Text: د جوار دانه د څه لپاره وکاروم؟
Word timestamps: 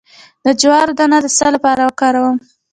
د 0.43 0.47
جوار 0.61 0.87
دانه 0.97 1.17
د 1.23 1.25
څه 1.37 1.47
لپاره 1.55 1.81
وکاروم؟ 1.87 2.37